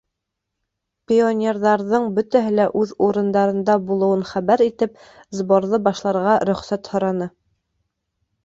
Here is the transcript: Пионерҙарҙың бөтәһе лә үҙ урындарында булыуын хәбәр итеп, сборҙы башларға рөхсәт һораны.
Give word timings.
Пионерҙарҙың 1.11 2.07
бөтәһе 2.15 2.53
лә 2.59 2.65
үҙ 2.83 2.93
урындарында 3.09 3.75
булыуын 3.91 4.25
хәбәр 4.33 4.65
итеп, 4.69 4.97
сборҙы 5.43 5.81
башларға 5.91 6.37
рөхсәт 6.53 6.91
һораны. 6.97 7.33